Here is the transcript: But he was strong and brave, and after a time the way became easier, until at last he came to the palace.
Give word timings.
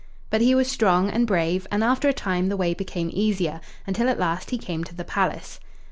But 0.31 0.41
he 0.41 0.55
was 0.55 0.67
strong 0.67 1.11
and 1.11 1.27
brave, 1.27 1.67
and 1.69 1.83
after 1.83 2.09
a 2.09 2.11
time 2.11 2.49
the 2.49 2.57
way 2.57 2.73
became 2.73 3.11
easier, 3.13 3.61
until 3.85 4.09
at 4.09 4.17
last 4.17 4.49
he 4.49 4.57
came 4.57 4.83
to 4.85 4.95
the 4.95 5.05
palace. 5.05 5.59